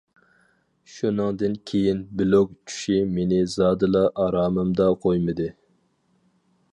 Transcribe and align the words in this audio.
شۇنىڭدىن 0.93 1.57
كېيىن 1.71 1.99
بىلوگ 2.21 2.55
چۈشى 2.71 2.97
مېنى 3.17 3.41
زادىلا 3.57 4.03
ئارامىمدا 4.23 4.89
قويمىدى. 5.07 5.51